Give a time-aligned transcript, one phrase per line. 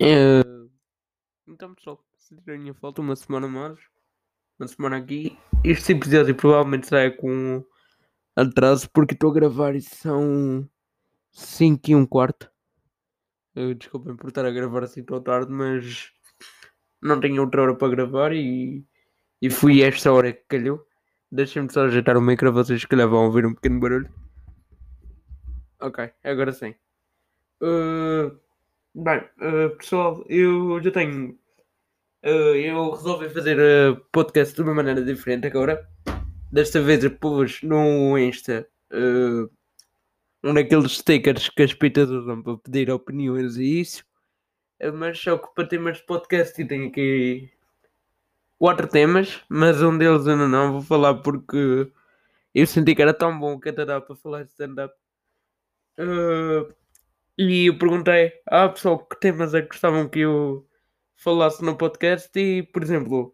[0.00, 0.42] É,
[1.46, 3.78] Então, pessoal, se tirarem a falta uma semana mais,
[4.58, 7.64] uma semana aqui, este episódio provavelmente sai com
[8.36, 10.68] atraso porque estou a gravar e são
[11.32, 12.50] 5 e um quarto.
[13.56, 16.12] Eh, Desculpem por estar a gravar assim tão tarde, mas
[17.02, 18.84] não tenho outra hora para gravar e,
[19.42, 20.86] e fui esta hora que calhou.
[21.30, 24.12] Deixem-me só ajeitar o micro, vocês calhar vão ouvir um pequeno barulho.
[25.80, 26.74] Ok, agora sim.
[27.62, 28.30] Eh,
[29.02, 31.38] bem, eh, pessoal, eu já tenho
[32.24, 35.88] Uh, eu resolvi fazer uh, podcast de uma maneira diferente agora.
[36.50, 39.48] Desta vez eu pus no Insta uh,
[40.42, 44.04] um daqueles stickers que as pitas usam para pedir opiniões e isso.
[44.82, 47.52] Uh, mas só que para temas de podcast e tenho aqui
[48.58, 51.88] quatro temas, mas um deles ainda não vou falar porque
[52.52, 54.92] eu senti que era tão bom que até dá para falar de stand-up.
[57.40, 60.66] E eu perguntei à pessoal que temas é que gostavam que eu
[61.14, 63.32] falasse no podcast e, por exemplo,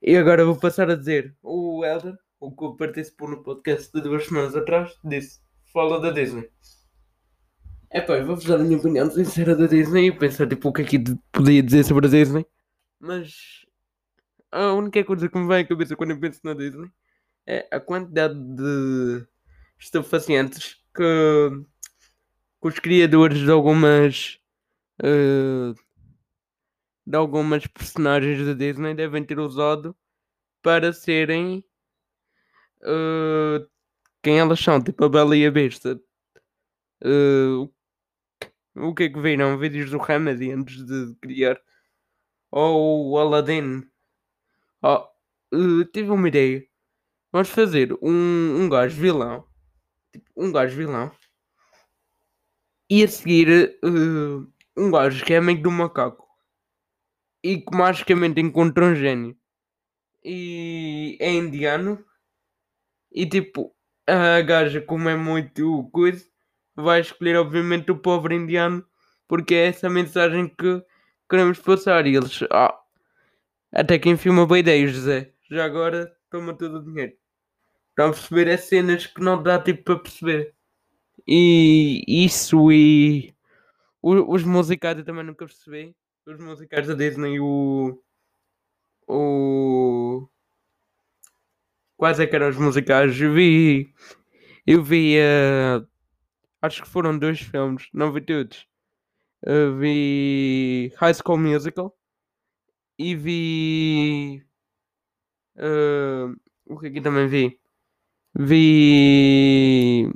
[0.00, 4.26] e agora vou passar a dizer, o Elder, o que participou no podcast de duas
[4.26, 5.40] semanas atrás, disse,
[5.72, 6.48] fala da Disney.
[7.90, 10.72] É pá, eu vou-vos dar a minha opinião sincera da Disney e pensar tipo o
[10.72, 12.46] que é que podia dizer sobre a Disney,
[13.00, 13.66] mas
[14.52, 16.88] a única coisa que me vem à cabeça quando eu penso na Disney
[17.44, 19.26] é a quantidade de
[19.80, 21.50] estupefacientes que,
[22.60, 24.38] que os criadores de algumas
[25.02, 25.74] uh,
[27.06, 29.96] de algumas personagens da Disney devem ter usado
[30.62, 31.64] para serem
[32.82, 33.66] uh,
[34.22, 36.00] quem elas são, tipo a Bela e a Besta.
[37.02, 37.72] Uh,
[38.76, 39.58] o que é que viram?
[39.58, 41.60] Vídeos do Remedy antes de criar?
[42.50, 43.88] Ou o Aladdin?
[44.82, 45.06] Oh,
[45.54, 46.64] uh, tive uma ideia.
[47.32, 49.46] Vamos fazer um, um gajo vilão.
[50.12, 51.10] Tipo, um gajo vilão.
[52.90, 54.46] E a seguir uh,
[54.76, 56.26] um gajo que é amigo do macaco
[57.42, 59.36] e que magicamente encontra um gênio
[60.22, 62.04] e é indiano
[63.10, 63.74] e tipo
[64.06, 66.26] a gaja como é muito coisa
[66.76, 68.84] vai escolher obviamente o pobre indiano
[69.26, 70.84] porque é essa mensagem que
[71.28, 72.78] queremos passar e eles ah,
[73.72, 75.32] até que enfim uma boa ideia José.
[75.50, 77.12] Já agora toma todo o dinheiro.
[77.90, 80.54] Estão a perceber as cenas que não dá tipo para perceber
[81.26, 83.34] e isso e
[84.02, 85.94] o- os musicais eu também nunca percebi
[86.26, 88.02] os musicais da Disney, o.
[89.06, 90.30] O.
[91.96, 93.20] Quais é que eram os musicais?
[93.20, 93.92] Eu vi.
[94.66, 95.16] Eu vi.
[95.18, 95.82] eh,
[96.62, 98.66] acho que foram dois filmes, não vi todos.
[99.78, 101.94] Vi High School Musical
[102.98, 104.44] e vi.
[105.56, 106.26] eh,
[106.66, 107.58] o que aqui também vi?
[108.34, 110.08] Vi.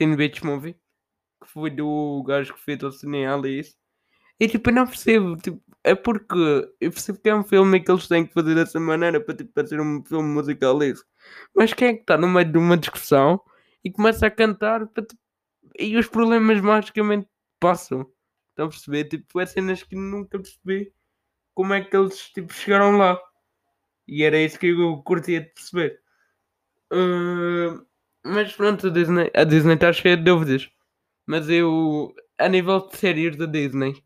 [0.00, 0.72] Teen Beach Movie,
[1.42, 3.76] que foi do gajo que fez o Cineal e isso.
[4.40, 6.34] E tipo, eu não percebo, tipo, é porque
[6.80, 9.66] eu percebo que é um filme que eles têm que fazer dessa maneira para, tipo,
[9.66, 11.04] ser um filme musical isso.
[11.54, 13.38] Mas quem é que está no meio de uma discussão
[13.84, 15.20] e começa a cantar para, tipo,
[15.78, 17.28] e os problemas magicamente
[17.60, 18.10] passam?
[18.48, 19.04] Estão a perceber?
[19.04, 20.94] Tipo, é cenas que nunca percebi
[21.54, 23.20] como é que eles tipo, chegaram lá.
[24.08, 26.00] E era isso que eu curtia de perceber.
[26.90, 27.86] Uh,
[28.24, 30.70] mas pronto, a Disney, a Disney está cheia de dúvidas.
[31.26, 34.02] Mas eu, a nível de séries da Disney,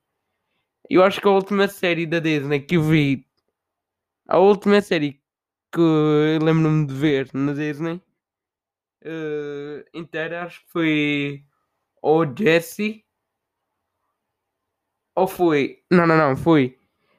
[0.91, 3.27] eu acho que a última série da Disney que vi,
[4.29, 5.21] a última série
[5.73, 5.81] que
[6.43, 8.01] lembro-me de ver na Disney
[9.03, 11.45] eh, inteira, acho que foi
[12.03, 13.05] ou Jessie
[15.15, 15.83] ou foi.
[15.91, 16.79] Não, não, não, foi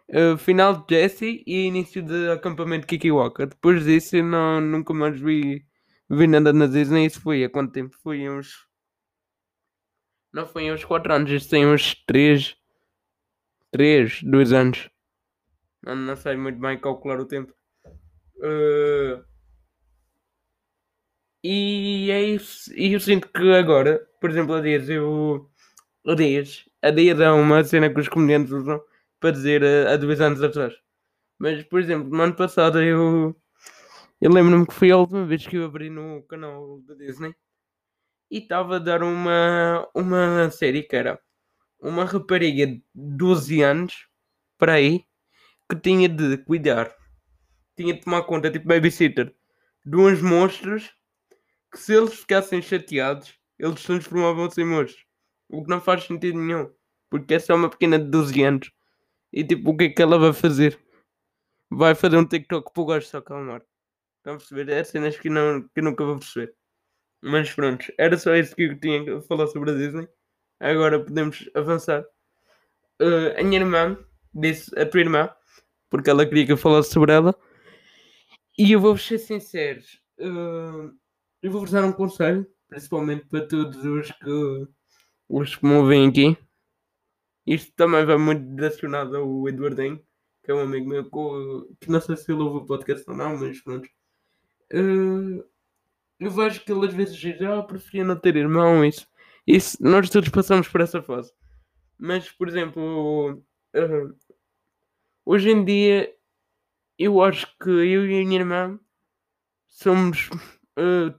[0.09, 3.47] eh, final de Jessie e início de acampamento Kiki Walker.
[3.47, 5.65] Depois disso não, nunca mais vi,
[6.09, 7.05] vi nada na Disney.
[7.05, 7.95] Isso foi há quanto tempo?
[8.01, 8.67] Foi uns.
[10.33, 12.55] Não foi uns 4 anos, isto tem uns 3.
[13.71, 14.89] 3, 2 anos.
[15.83, 17.53] Não, não sei muito bem calcular o tempo.
[18.41, 19.23] Eh,
[21.43, 22.73] e é isso.
[22.75, 25.49] E eu sinto que agora, por exemplo, a Dias, eu.
[26.07, 26.65] A Dias.
[26.81, 28.81] A Dias é uma cena que os comediantes usam
[29.19, 30.73] para dizer eh, há dois anos atrás.
[31.39, 33.35] Mas, por exemplo, no ano passado eu.
[34.21, 37.35] Eu lembro-me que foi a última vez que eu abri no canal da Disney
[38.31, 41.19] e estava a dar uma, uma série que era
[41.79, 44.07] uma rapariga de 12 anos,
[44.57, 45.03] para aí,
[45.69, 46.95] que tinha de cuidar,
[47.75, 49.35] tinha de tomar conta, tipo babysitter,
[49.85, 50.93] de uns monstros
[51.71, 55.05] que se eles ficassem chateados, eles transformavam-se em monstros.
[55.49, 56.71] O que não faz sentido nenhum,
[57.09, 58.71] porque é só uma pequena de 12 anos.
[59.31, 60.79] E tipo, o que é que ela vai fazer?
[61.69, 63.61] Vai fazer um TikTok para o gajo se acalmar.
[64.25, 64.69] Estão a perceber?
[64.69, 66.55] É cenas que, não, que nunca vou perceber.
[67.21, 70.09] Mas pronto, era só isso que eu tinha a falar sobre a Disney.
[70.59, 72.01] Agora podemos avançar
[72.99, 73.95] uh, a minha irmã
[74.33, 75.29] disse a tua irmã,
[75.91, 77.35] porque ela queria que eu falasse sobre ela.
[78.57, 79.81] E eu vou ser sincero,
[80.19, 80.91] uh,
[81.43, 84.67] eu vou-vos dar um conselho, principalmente para todos os que,
[85.29, 86.35] os que me ouvem aqui.
[87.45, 90.03] Isto também vai muito direcionado ao Eduardinho,
[90.43, 91.07] que é um amigo meu,
[91.79, 93.87] que não sei se ele ouve o podcast ou não, mas pronto.
[94.73, 95.43] Uh,
[96.19, 99.07] eu vejo que ele às vezes diz, ah, preferia não ter irmão, isso.
[99.45, 101.31] Isso, nós todos passamos por essa fase.
[101.97, 103.33] Mas, por exemplo,
[103.75, 104.15] uh,
[105.23, 106.13] hoje em dia,
[106.97, 108.79] eu acho que eu e a minha irmã
[109.67, 110.29] somos
[110.79, 111.13] uh,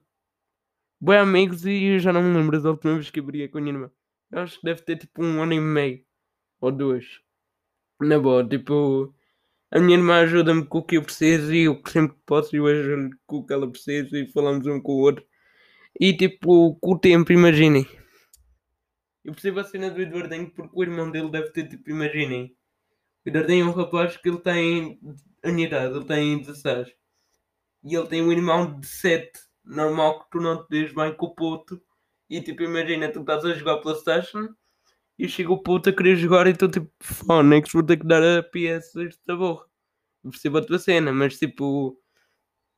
[1.01, 3.59] bem amigos e eu já não me lembro da última vez que eu briguei com
[3.59, 3.91] a minha irmã.
[4.31, 6.05] Eu acho que deve ter tipo um ano e meio
[6.61, 7.21] ou dois.
[8.01, 9.15] Na boa, tipo,
[9.71, 12.67] a minha irmã ajuda-me com o que eu preciso e eu sempre que posso eu
[12.67, 15.25] ajudo com o que ela precisa e falamos um com o outro.
[15.99, 17.87] E tipo, com o tempo, imaginem.
[19.25, 22.55] Eu percebo a cena do Eduardinho porque o irmão dele deve ter, tipo, imaginem.
[23.25, 25.01] O Eduardinho é um rapaz que ele tem
[25.43, 26.89] a minha idade, ele tem 16.
[27.83, 29.33] E ele tem um irmão de 7.
[29.65, 31.83] Normal que tu não te des bem com o puto.
[32.31, 34.49] E tipo, imagina, tu estás a jogar Playstation
[35.19, 38.23] e chega o puto a querer jogar e tu tipo, Phonics, vou ter que dar
[38.23, 39.65] a PS esta borra.
[40.25, 41.99] Eu percebo a tua cena, mas tipo,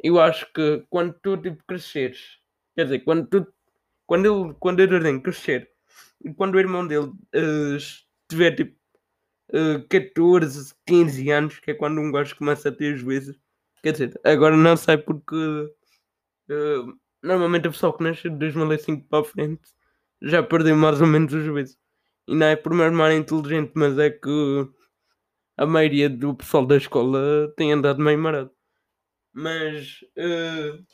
[0.02, 2.38] eu acho que quando tu tipo cresceres,
[2.76, 3.46] quer dizer, quando tu,
[4.06, 5.70] quando ele, quando ele crescer
[6.25, 7.79] e quando o irmão dele uh,
[8.29, 8.76] tiver tipo
[9.52, 13.34] uh, 14, 15 anos, que é quando um gajo começa a ter juízo.
[13.82, 19.20] Quer dizer, agora não sei porque uh, normalmente a pessoa que nasce de 2005 para
[19.20, 19.62] a frente
[20.23, 21.76] já perdeu mais ou menos o juízo.
[22.29, 24.69] E não é por meu irmão inteligente, mas é que
[25.57, 28.51] a maioria do pessoal da escola tem andado meio marado.
[29.33, 30.85] Mas uh,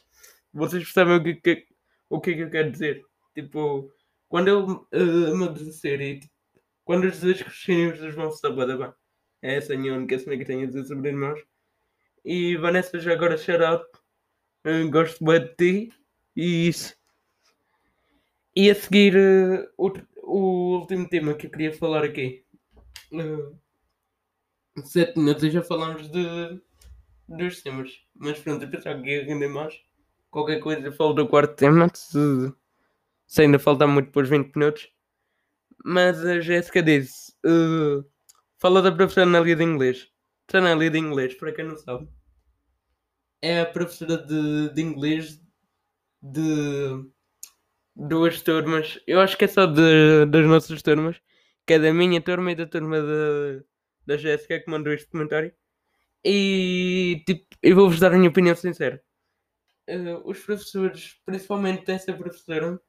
[0.53, 1.67] vocês percebem o que, que,
[2.09, 3.05] o que é que eu quero dizer?
[3.35, 3.93] Tipo,
[4.29, 6.33] quando eu uh, amadurecer e tipo,
[6.85, 8.93] quando os dois crescerem, os dois vão se saber bem.
[9.43, 11.41] É essa a minha única cena que tenho a dizer sobre irmãos.
[12.25, 13.85] E Vanessa, já agora shout out.
[14.65, 15.93] Uh, gosto bem de ti.
[16.37, 16.95] E isso.
[18.55, 20.14] E a seguir, uh, o, o
[20.81, 22.45] último tema que eu queria falar aqui.
[23.13, 23.59] Uh,
[24.85, 26.61] sete minutos e já falámos de
[27.29, 27.91] dois temas.
[28.15, 29.75] Mas pronto, eu pensava que ia render mais.
[30.31, 31.89] Qualquer coisa eu falo do quarto tema.
[31.95, 32.19] Se,
[33.27, 34.93] se ainda faltar muito depois 20 minutos.
[35.85, 38.05] Mas a Jéssica disse: uh,
[38.59, 40.11] fala da professora Nélia de inglês.
[40.53, 42.09] A Nélia de inglês, para quem não sabe,
[43.43, 45.41] é a professora de, de inglês
[46.23, 47.14] de
[47.97, 49.01] duas turmas.
[49.07, 51.21] Eu acho que é só de, das nossas turmas,
[51.67, 53.65] que é da minha turma e da turma de,
[54.07, 55.53] da Jéssica que mandou este comentário.
[56.25, 59.03] E tipo, eu vou-vos dar a minha opinião sincera.
[59.89, 62.81] Uh, os professores, principalmente dessa professora,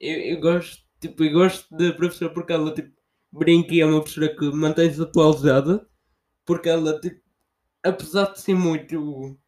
[0.00, 2.92] eu, eu gosto Tipo, eu gosto da professora porque ela, tipo,
[3.30, 5.86] brinca e é uma professora que mantém-se atualizada.
[6.44, 7.20] Porque ela, tipo,
[7.82, 9.38] apesar de ser muito,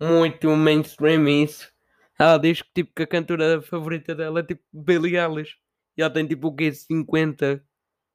[0.00, 1.70] muito mainstream isso,
[2.20, 5.56] ela diz que, tipo, que a cantora favorita dela é, tipo, Billie Eilish.
[5.96, 6.72] E ela tem, tipo, o quê?
[6.72, 7.64] 50,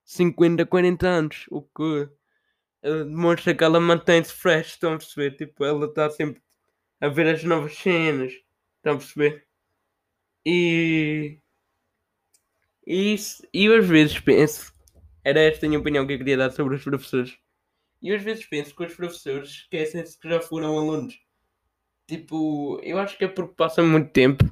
[0.05, 1.45] 50, 40 anos.
[1.49, 2.09] O que
[2.83, 5.35] demonstra que ela mantém-se fresh, estão a perceber?
[5.37, 6.41] Tipo, ela está sempre
[7.01, 8.33] a ver as novas cenas,
[8.77, 9.47] estão a perceber?
[10.45, 11.39] E
[12.87, 13.15] e,
[13.53, 14.73] e às vezes penso,
[15.23, 17.35] era esta a minha opinião que eu queria dar sobre os professores.
[18.01, 21.19] E às vezes penso que os professores esquecem-se que já foram alunos.
[22.07, 24.43] Tipo, eu acho que é porque passam muito tempo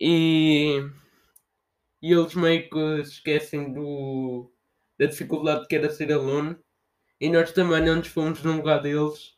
[0.00, 0.78] e,
[2.00, 4.50] e eles meio que se esquecem do,
[4.98, 6.58] da dificuldade que era ser aluno.
[7.20, 9.36] E nós também não nos fomos no lugar deles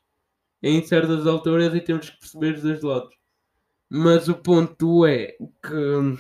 [0.63, 3.15] em certas alturas e temos que perceber os dois lados.
[3.91, 6.19] Mas o ponto é que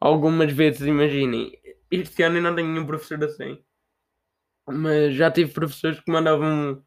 [0.00, 1.52] algumas vezes, imaginem,
[1.90, 3.62] este ano eu não tenho nenhum professor assim,
[4.68, 6.84] mas já tive professores que mandavam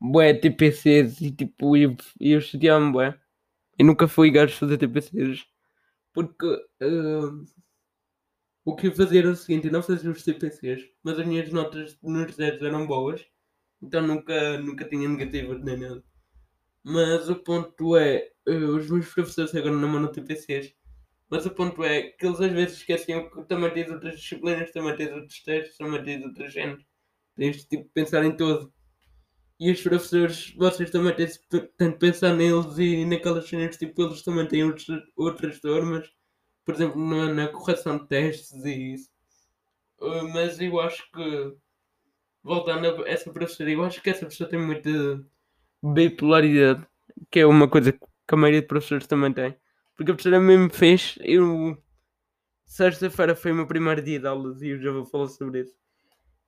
[0.00, 3.20] bué TPCs e tipo, eu, eu chateava-me bué.
[3.78, 5.44] Eu nunca fui gajo fazer TPCs
[6.12, 7.44] porque uh,
[8.64, 11.50] o que eu fazia era o seguinte, eu não fazia os TPCs, mas as minhas
[11.52, 13.22] notas nos zeros eram boas,
[13.82, 16.02] então nunca, nunca tinha negativas nem nada.
[16.82, 20.74] Mas o ponto é, uh, os meus professores agora não mandam TPCs
[21.28, 24.96] mas o ponto é que eles às vezes esqueciam que também tens outras disciplinas, também
[24.96, 26.84] tens outros testes, também tens outras géneros.
[27.36, 28.72] Tens tipo de pensar em tudo.
[29.58, 34.46] E os professores, vocês também têm, de pensar neles e naquelas cenas, tipo, eles também
[34.46, 34.86] têm outros,
[35.16, 36.08] outras turmas.
[36.64, 39.10] Por exemplo, na, na correção de testes e isso.
[39.98, 41.56] Uh, mas eu acho que,
[42.42, 45.24] voltando a essa professora, eu acho que essa pessoa tem muita
[45.82, 46.86] bipolaridade,
[47.30, 49.56] que é uma coisa que a maioria de professores também tem.
[49.96, 51.18] Porque a professora mesmo fez.
[51.20, 51.82] Eu.
[52.66, 55.74] Sexta-feira foi o meu primeiro dia de aulas e eu já vou falar sobre isso.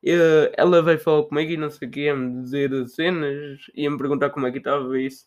[0.04, 4.30] Eh, ela veio falar comigo e não sei o que, ia-me dizer cenas, ia-me perguntar
[4.30, 5.26] como é que estava isso.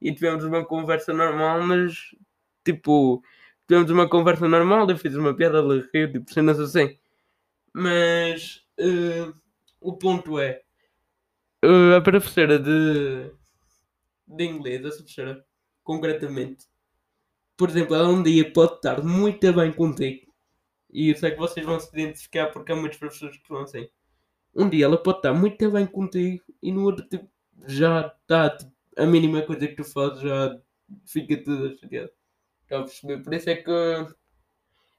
[0.00, 1.94] E tivemos uma conversa normal, mas
[2.64, 3.22] tipo,
[3.68, 6.98] tivemos uma conversa normal, eu fiz uma piada, ela riu, tipo, cenas assim.
[7.74, 9.32] Mas eh,
[9.80, 10.62] o ponto é,
[11.62, 13.30] eh, a professora de,
[14.26, 15.44] de inglês, essa professora,
[15.84, 16.66] concretamente,
[17.56, 20.32] por exemplo, ela um dia pode estar muito bem contigo.
[20.92, 23.88] E eu sei que vocês vão se identificar porque há muitos professores que são assim.
[24.54, 27.28] Um dia ela pode estar muito bem contigo e no outro tipo,
[27.66, 30.58] já está tipo, a mínima coisa que tu fazes já
[31.06, 32.10] fica tudo chateado.
[32.62, 33.22] Está a perceber?
[33.22, 33.70] Por isso é que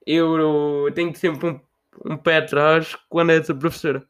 [0.06, 1.60] eu tenho sempre um,
[2.06, 4.08] um pé atrás quando é essa professora.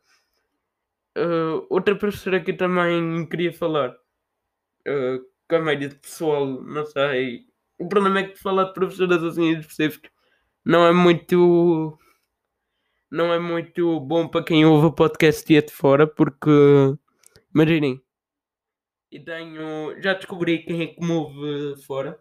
[1.17, 6.85] Uh, outra professora que eu também queria falar, uh, com a média de pessoal, não
[6.85, 7.45] sei.
[7.77, 10.12] O problema é que falar de professoras assim específicas
[10.65, 11.97] não é muito
[13.13, 16.50] não é muito bom para quem ouve o podcast de fora, porque
[17.53, 18.01] imaginem,
[19.12, 22.20] e tenho, já descobri quem é que me ouve fora.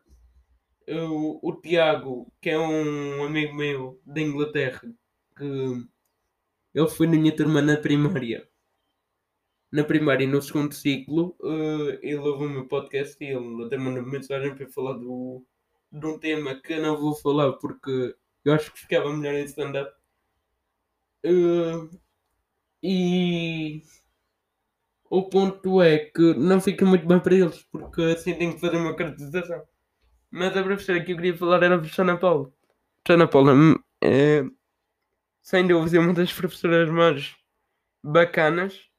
[0.87, 4.83] O, o Tiago, que é um amigo meu da Inglaterra,
[5.35, 5.45] que
[6.75, 8.47] ele foi na minha turma na primária.
[9.73, 13.79] Na primária e no segundo ciclo, uh, ele ouve o meu podcast e ele até
[13.79, 15.43] mandou mensagem para falar do,
[15.91, 19.45] de um tema que eu não vou falar porque eu acho que ficava melhor em
[19.45, 20.02] stand-up.
[21.25, 21.89] Uh,
[22.83, 23.83] e
[25.09, 28.77] o ponto é que não fica muito bem para eles, porque assim tenho que fazer
[28.77, 29.63] uma caracterização.
[30.31, 32.53] Mas a professora que eu queria falar era a professora Ana Paula.
[33.09, 33.53] Ana Paula
[34.03, 34.45] é,
[35.43, 37.37] sem dúvida, uma das professoras mais
[38.03, 38.91] bacanas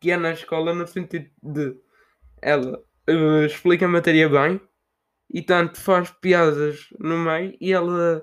[0.00, 1.80] que é na escola, no sentido de
[2.42, 4.60] ela uh, explica a matéria bem
[5.32, 8.22] e tanto faz piadas no meio e ela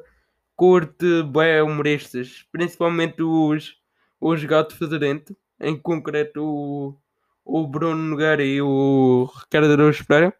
[0.56, 3.76] curte bem humoristas, principalmente os,
[4.20, 6.98] os Gato Fedorento, em concreto o,
[7.46, 10.36] o Bruno Nogueira e o Ricardo Araújo Pereira,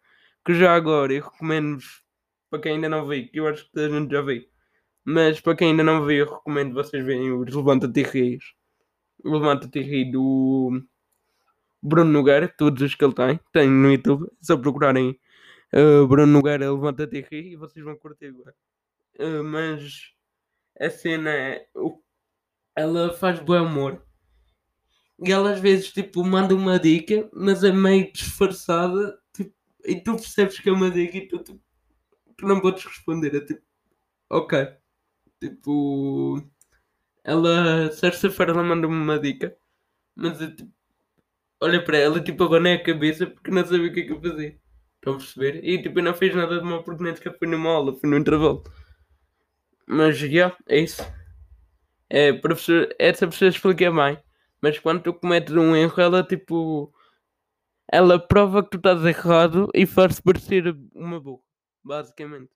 [0.46, 2.03] que já agora eu recomendo-vos,
[2.50, 4.43] para quem ainda não viu, que eu acho que a gente já viu,
[5.05, 8.55] mas para quem ainda não viu, eu recomendo vocês verem os Levanta-te e Rios.
[9.24, 10.82] Levanta-te e do
[11.82, 15.20] Bruno Nogueira, todos os que ele tem, tem no YouTube, é só procurarem
[15.74, 18.55] uh, Bruno Nogueira Levanta-te e Ri e vocês vão curtir agora.
[19.20, 20.12] Uh, mas
[20.79, 21.67] a cena é.
[22.75, 24.03] Ela faz bom humor.
[25.20, 29.53] E ela às vezes tipo manda uma dica, mas é meio disfarçada tipo,
[29.86, 33.36] e tu percebes que é uma dica e tu, tu não podes responder.
[33.36, 33.62] É tipo,
[34.29, 34.67] ok.
[35.39, 36.41] Tipo,
[37.24, 39.55] ela, sexta-feira, ela manda-me uma dica,
[40.15, 40.72] mas eu tipo,
[41.62, 44.22] olha para ela, tipo, abanei a cabeça porque não sabia o que é que eu
[44.22, 44.60] fazia.
[44.96, 45.63] Estão a perceber?
[45.65, 48.10] E tipo, eu não fiz nada de mal porque nem sequer fui numa aula, fui
[48.10, 48.63] no intervalo.
[49.87, 51.03] Mas yeah, é isso.
[52.09, 54.17] É, professor, essa professora explica bem.
[54.61, 56.93] Mas quando tu cometes um erro, ela tipo.
[57.91, 61.39] Ela prova que tu estás errado e faz-se parecer uma boa.
[61.83, 62.49] Basicamente.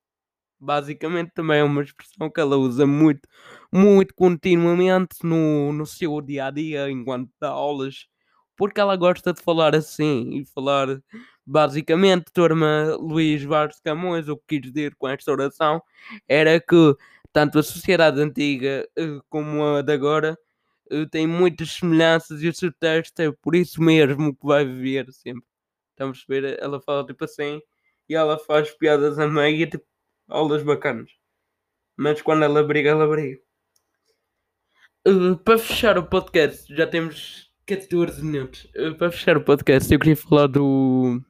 [0.60, 3.28] Basicamente também é uma expressão que ela usa muito,
[3.72, 8.08] muito continuamente no, no seu dia a dia, enquanto dá aulas,
[8.56, 11.00] porque ela gosta de falar assim e falar
[11.46, 15.82] basicamente, turma Luís Vaz Camões, o que quis dizer com esta oração
[16.28, 16.96] era que
[17.38, 20.36] tanto a sociedade antiga uh, como a de agora
[20.92, 25.06] uh, tem muitas semelhanças e o seu texto é por isso mesmo que vai viver
[25.14, 25.46] sempre.
[25.92, 26.58] Estamos a perceber?
[26.60, 27.62] Ela fala tipo assim
[28.10, 29.86] e ela faz piadas a meio tipo
[30.28, 31.12] aulas bacanas.
[31.96, 33.40] Mas quando ela briga, ela briga.
[35.08, 38.66] Uh, para fechar o podcast, já temos 14 minutos.
[38.76, 41.22] Uh, para fechar o podcast, eu queria falar do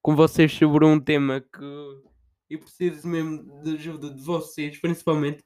[0.00, 2.09] com vocês sobre um tema que
[2.50, 5.44] eu preciso mesmo de ajuda de vocês, principalmente.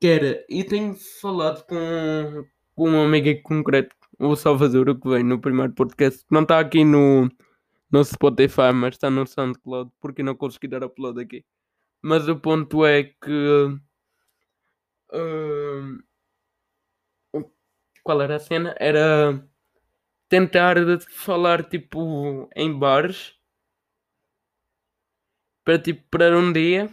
[0.00, 2.44] Que era, eu tenho falado com,
[2.74, 6.84] com um amigo concreto, o Salvador, que vem no primeiro podcast, que não está aqui
[6.84, 7.30] no,
[7.90, 11.44] no Spotify, mas está no SoundCloud, porque não consegui dar upload aqui.
[12.02, 13.78] Mas o ponto é que.
[15.12, 16.02] Uh,
[18.02, 18.74] qual era a cena?
[18.78, 19.46] Era
[20.28, 20.76] tentar
[21.10, 23.35] falar tipo em bares
[25.66, 26.88] para tipo para um dia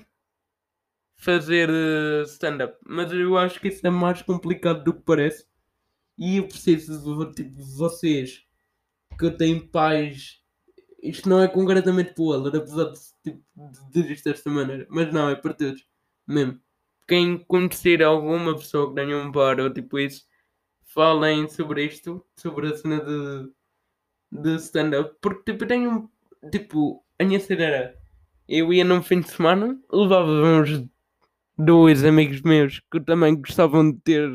[1.15, 2.75] fazer uh, stand-up.
[2.83, 5.45] Mas eu acho que isso é mais complicado do que parece.
[6.17, 8.43] E eu preciso de, tipo, de vocês
[9.19, 10.41] que têm pais.
[11.03, 13.43] Isto não é concretamente para o Waller, apesar de, tipo,
[13.91, 14.87] de desta maneira.
[14.89, 15.87] Mas não, é para todos.
[16.27, 16.59] Mesmo.
[17.07, 20.25] Quem conhecer alguma pessoa que tenha um bar ou tipo isso,
[20.83, 23.51] falem sobre isto, sobre a cena de,
[24.31, 25.15] de stand-up.
[25.21, 26.11] Porque tipo, eu tenho.
[26.51, 28.02] Tipo, a minha cena era
[28.47, 30.85] eu ia num fim de semana, levava uns
[31.57, 34.29] dois amigos meus que também gostavam de ter,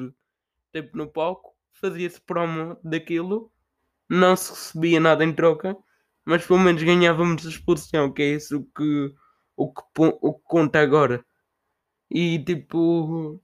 [0.74, 3.50] sempre no palco, fazia-se promo daquilo,
[4.08, 5.76] não se recebia nada em troca,
[6.24, 9.14] mas pelo menos ganhávamos a exposição, que é isso que,
[9.56, 11.24] o, que, o que conta agora.
[12.10, 13.40] E tipo.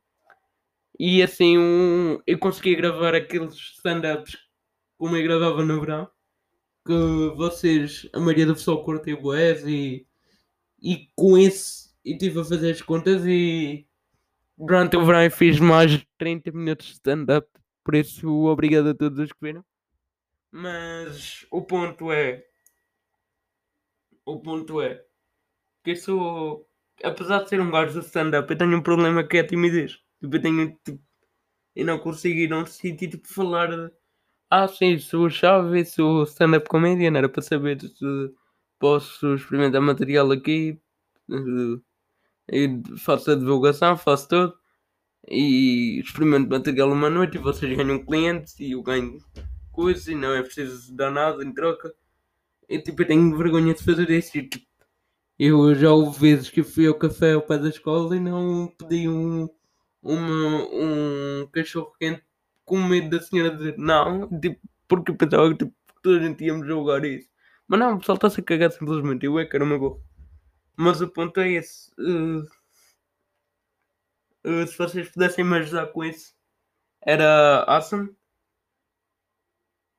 [0.98, 4.38] E assim um, eu consegui gravar aqueles stand-ups
[4.96, 6.08] como eu gravava no verão.
[6.86, 6.92] Que
[7.36, 10.06] vocês, a maioria do pessoal curtiu boés e,
[10.84, 13.86] e com esse e estive a fazer as contas e
[14.58, 17.48] durante o verão fiz mais de 30 minutos de stand-up.
[17.82, 19.64] Por isso, obrigado a todos os que viram.
[20.52, 22.44] Mas o ponto é.
[24.26, 25.02] O ponto é
[25.82, 26.68] que eu sou.
[27.02, 29.98] Apesar de ser um gajo de stand-up, eu tenho um problema que é a timidez.
[30.20, 30.78] Tipo, eu tenho.
[30.84, 31.02] Tipo,
[31.74, 33.90] eu não consigo ir a um sítio tipo falar.
[34.50, 37.16] Ah, sim, sou chave, sou stand-up comedian.
[37.16, 38.34] Era para saber se
[38.78, 40.80] posso experimentar material aqui.
[42.50, 44.54] E faço a divulgação, faço tudo.
[45.28, 49.18] E experimento material uma noite e vocês ganham clientes e eu ganho
[49.72, 51.92] coisas e não é preciso dar nada em troca.
[52.68, 54.32] E tipo, eu tenho vergonha de fazer isso.
[54.32, 54.66] Tipo,
[55.38, 59.08] eu já houve vezes que fui ao café ao pé da escola e não pedi
[59.08, 59.48] um,
[60.02, 62.22] uma, um cachorro quente
[62.64, 66.44] com medo da senhora dizer não, tipo, porque eu pensava que tipo, toda a gente
[66.44, 67.28] ia me julgar isso.
[67.66, 69.24] Mas não, o pessoal está-se a cagar simplesmente.
[69.26, 70.00] Eu é que era uma boa.
[70.76, 71.90] Mas o ponto é esse.
[71.98, 72.42] Uh,
[74.44, 76.34] uh, se vocês pudessem me ajudar com isso,
[77.00, 78.14] era awesome.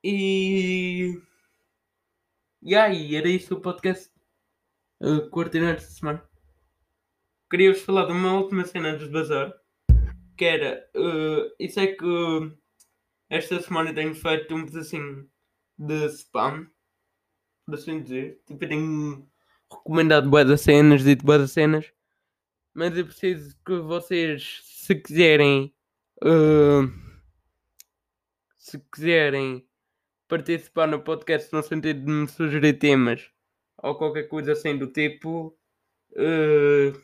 [0.03, 1.19] E.
[2.61, 4.11] E aí, era isso o podcast.
[5.01, 6.29] Uh, Coordenar esta semana.
[7.49, 9.53] Queria-vos falar de uma última cena antes de bazar.
[10.37, 10.89] Que era.
[10.95, 12.05] Uh, isso é que.
[13.29, 15.29] Esta semana tenho feito um pedacinho
[15.77, 16.69] de spam.
[17.65, 18.41] Por assim dizer.
[18.45, 19.29] Tipo, eu tenho
[19.71, 21.91] recomendado boas cenas, dito boas cenas,
[22.73, 25.73] mas eu preciso que vocês, se quiserem,
[26.23, 26.91] uh,
[28.57, 29.67] se quiserem
[30.27, 33.29] participar no podcast no sentido de me sugerir temas
[33.81, 35.57] ou qualquer coisa assim do tipo,
[36.11, 37.01] uh,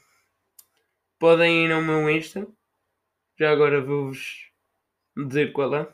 [1.19, 2.47] podem ir ao meu Insta.
[3.37, 4.51] Já agora vou-vos
[5.15, 5.93] dizer qual é.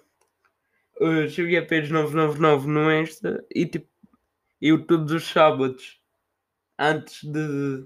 [0.99, 3.87] Uh, Xavier Pérez 999 no Insta e tipo,
[4.61, 6.01] eu todos os sábados
[6.77, 7.85] antes de.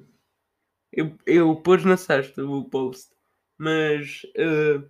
[0.92, 3.12] Eu, eu pus na sexta o post,
[3.58, 4.90] mas uh,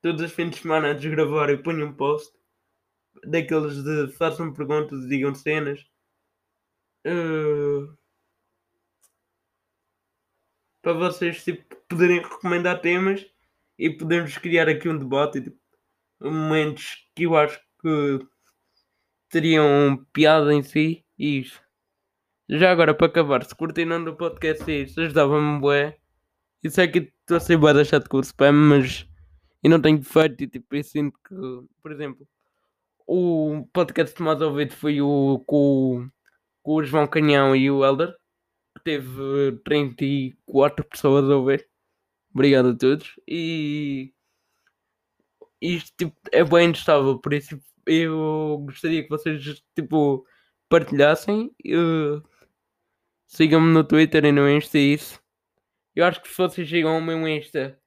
[0.00, 2.32] todos os fins de semana antes de gravar eu ponho um post
[3.24, 5.80] daqueles de façam perguntas digam cenas.
[7.06, 7.96] Uh,
[10.80, 13.24] para vocês tipo, poderem recomendar temas
[13.78, 15.58] e podermos criar aqui um debate tipo,
[16.20, 18.26] momentos que eu acho que
[19.28, 21.62] teriam piada em si isso.
[22.48, 25.96] Já agora, para acabar, se curtindo o podcast isso, ajudava-me bué.
[26.62, 29.06] Isso é que estou a ser bué deixar de curso spam, mas
[29.62, 31.34] eu não tenho feito e tipo, eu sinto que,
[31.82, 32.26] por exemplo,
[33.06, 36.08] o podcast mais ouvido foi o com,
[36.62, 38.14] com o João Canhão e o Elder,
[38.76, 41.68] que teve 34 pessoas a ouvir.
[42.34, 43.14] Obrigado a todos.
[43.28, 44.12] E
[45.60, 50.26] isto tipo, é bem instável, por isso eu gostaria que vocês tipo
[50.72, 51.54] partilhassem.
[51.66, 52.22] Uh,
[53.26, 55.20] Sigam-me no Twitter e no Insta e isso.
[55.94, 57.78] Eu acho que se vocês chegam ao meu Insta,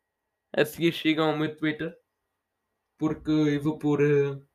[0.55, 1.95] a seguir chegam ao meu Twitter.
[2.97, 4.01] Porque eu vou pôr.
[4.01, 4.45] Uh,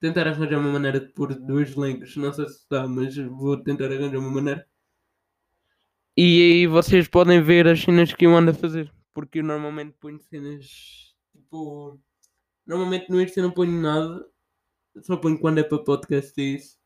[0.00, 2.16] tentar arranjar uma maneira de pôr dois links.
[2.16, 4.64] Não sei se dá, mas vou tentar arranjar uma maneira.
[6.16, 8.92] E aí vocês podem ver as cenas que eu ando a fazer.
[9.12, 11.14] Porque eu normalmente ponho cenas.
[11.32, 12.00] Tipo.
[12.64, 14.24] Normalmente no Insta não ponho nada.
[15.02, 16.81] Só ponho quando é para podcast e isso.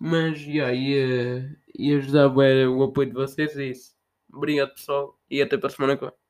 [0.00, 1.56] Mas yeah, ia,
[1.98, 2.28] ajudar
[2.68, 3.96] o apoio de vocês e isso.
[4.32, 6.27] Obrigado pessoal e até para a semana que vem.